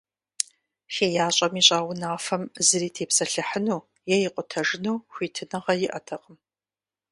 [0.93, 6.37] ХеящӀэм ищӀа унафэм зыри тепсэлъыхьыну е икъутэжыну хуитыныгъэ иӀэтэкъым.